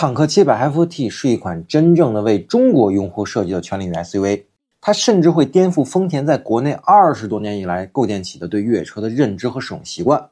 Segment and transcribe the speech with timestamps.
[0.00, 4.44] 坦克700 FT 是一款真正的为中国用户设计的全领域 SUV，
[4.80, 10.30] 它甚至会颠覆丰田在国内二十多年以来构建起的对越野车的认知和使用习惯。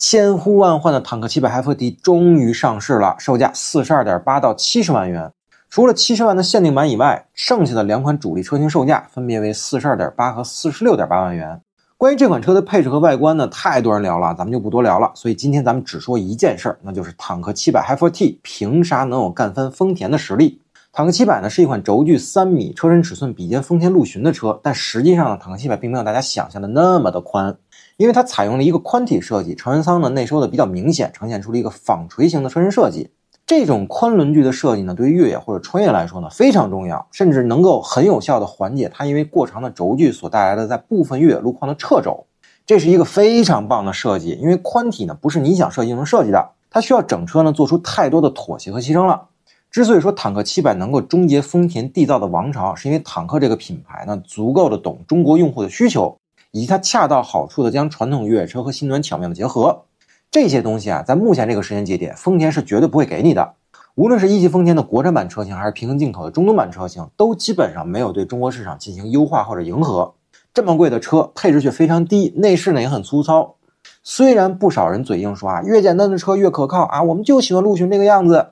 [0.00, 5.30] 千呼万唤的坦克700 FT 终于上市了，售价四十二点八到七十万元。
[5.70, 11.60] 除了七十万的限定版以外，剩下的两款主力车型售价分别为四十二点八和四十六点八万元。
[11.98, 15.10] 关于这款车的配置和外观呢，太多人聊了，咱们就不多聊了。
[15.14, 20.60] 所以今天咱们只说一件事儿，那就是坦克700 Hi4T 凭啥能有干翻丰田的实力？
[20.92, 27.56] 坦克700呢是一款轴距三米、车身尺寸比肩丰田陆巡的车，但实际上呢，坦克700并没有大家想象的那么的宽，
[27.96, 33.08] 因为它采用了一个宽体设计，成人舱呢内收的比较明显，呈现出了一个纺锤形的车身设计。
[33.46, 42.26] 这种宽轮距的设计呢，对于越野或者穿越来说呢非常重要，甚至能够很有效的缓解它因为过长的轴距所带来的在部分越野路况的侧轴。
[42.66, 49.28] 这是一个非常棒的设计，因为宽体呢不是你想设计就能设计的，它需要整车呢做出太多的妥协和牺牲了。
[49.70, 56.16] 之所以说坦克700能够终结丰田缔造的王朝，是因为坦克这个品牌呢足够的懂中国用户的需求，
[56.50, 59.84] 以及它恰到好处的将传统越野车和新能源巧妙的结合。
[60.30, 63.54] 这些东西啊，在目前这个时间节点，丰田是绝对不会给你的。
[63.94, 70.14] 无论是一汽丰田的国产版车型，还是平行进口的中东版车型，都基本上没有对中国市场进行优化或者迎合。
[70.52, 73.54] 这么贵的车，配置却非常低，内饰呢也很粗糙。
[74.02, 78.48] 虽然不少人嘴硬说啊，越简单的车越可靠啊，我们就喜欢陆巡这个样子。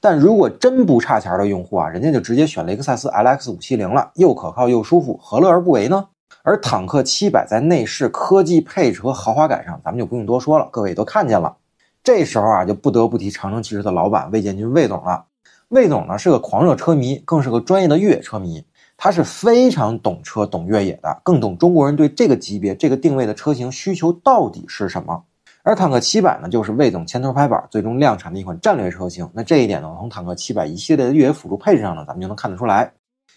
[0.00, 6.08] 但如果真不差钱的用户啊，人家就直接选雷克萨斯 LX 五七零了，又可靠又舒服，何乐而不为呢？
[6.42, 11.56] 而坦克七百在内饰、科技、配置和豪华感上，咱们就不用多说了，各位都看见了。
[12.02, 15.24] 这时候啊，就不得不提长城汽车的老板魏建军魏总了。
[15.68, 18.64] 魏总呢是个狂热车迷，更是个专业的越野车迷，
[18.96, 25.22] 他是非常懂车、懂越野的，更懂中国人对这个级别、这个定位的车型需求到底是什么。
[25.62, 29.30] 而坦克七百呢，就是魏总牵头拍板，最终量产的一款战略车型。
[29.32, 32.92] 那这一点呢，从坦克七百一系列的越野辅助配置上呢，咱们就能看得出来。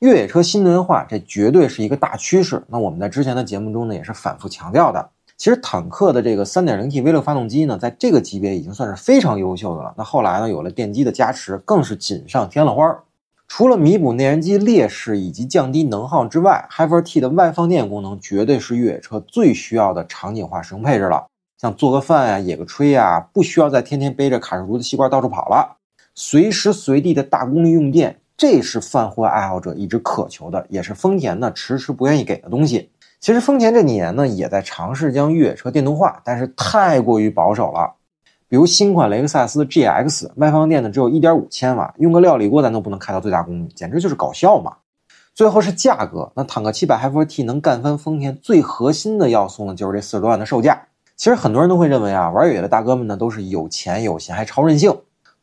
[0.00, 2.62] 越野车新能源化，这绝对是一个大趋势。
[2.68, 5.08] 那我们在之前的节目中呢，也是反复强调的。
[5.38, 9.94] 其实坦克的这个 3.0T V6 发动机呢，在这个级别已经算是非常优秀的了。
[9.96, 13.02] 那后来呢，有了电机的加持，更是锦上添了花。
[13.48, 21.26] 除了弥补内燃机劣势以及降低能耗之外，Hyper T 的外放电功能绝对是越野车最需要的场景化使用配置了。
[21.56, 25.78] 像做个饭呀、野个炊呀，不需要再天天背着卡式炉的吸管到处跑了，
[26.14, 28.18] 随时随地的大功率用电。
[28.36, 32.90] 这是泛货爱好者一直渴求的，也是丰田呢迟迟不愿意给的东西。
[33.18, 37.94] 其实丰田这几年呢也在尝试将越野车电动化，但是太过于保守了。
[38.48, 44.76] 比如新款雷克萨斯 GX 外放电呢只有一点五千瓦，用个料理锅咱都不能开到最大功率，简直就是搞笑嘛。
[45.34, 50.80] 最后是价格，那坦克700 Hi4T 能干翻丰田最核心的要素呢，就是这四十多万的售价。
[51.16, 54.94] 其实很多人都会认为啊，玩越野的大哥们呢都是有钱有闲还超任性。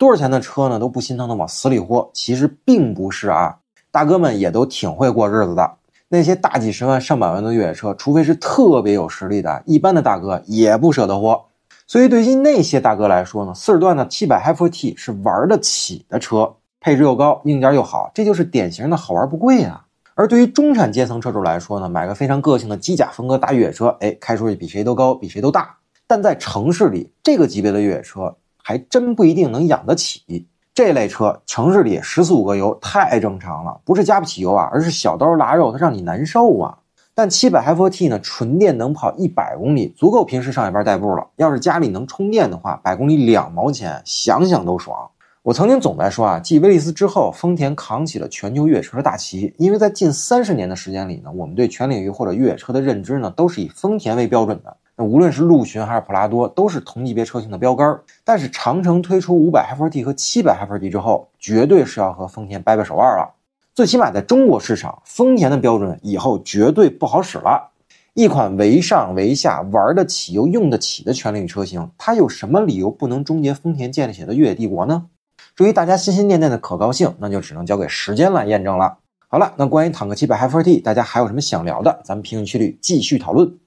[0.00, 0.78] 多少钱的车呢？
[0.78, 2.08] 都不心疼的往死里豁。
[2.14, 3.54] 其实并不是啊，
[3.92, 5.72] 大哥们也都挺会过日子的。
[6.08, 11.38] 那些大几十万、上百万的越野车，除非是特别有实力的，一般的大哥也不舍得豁。
[11.86, 16.50] 所以对于那些大哥来说呢，四十段的七百 Hi4T 是玩得起的车，
[16.80, 19.84] 配置又高，硬件又好，这就是典型的好玩不贵啊。
[20.14, 25.76] 而对于中产阶层车主来说呢，买个非常个性的机甲风格大越野车，哎，开出去比谁都高，比谁都大。
[26.06, 28.34] 但在城市里，这个级别的越野车。
[28.70, 36.78] 还真不一定能养得起这类车，城市里十四五个油太正常了，不是加不起油啊，而是小刀拉肉，它让你难受啊。
[37.16, 41.26] 但七百 Hi4T 呢，纯电能跑一百公里，足够平时上下班代步了。
[41.34, 44.96] 要是家里能充电的话，百公里两毛钱，想想都爽。
[45.42, 54.76] 我曾经总在说啊，继威利斯之后，丰田扛起了全球越野车的大旗，因为在近三十年的时间里呢，我们对全领域或者越野车的认知呢，都是以丰田为标准的。
[55.02, 58.00] 无论是陆巡还是普拉多，都是同级别车型的标杆。
[58.24, 63.34] 但是长城推出五百 Hi4T 和七百 Hi4T 之后，绝对是要和丰田掰掰手腕了。
[63.74, 67.70] 最起码在中国市场，丰田的标准以后绝对不好使了。
[68.14, 75.06] 一款为上为下、玩得起又用得起的全领域车型，它有什么理由不能终结丰田建立起的越野帝国呢？
[75.54, 78.98] 至于大家心心念念的可靠性，那就只能交给时间来验证了。
[79.28, 82.00] 好了，那关于坦克七百 Hi4T，大家还有什么想聊的？
[82.04, 83.60] 咱们评论区里继续讨论。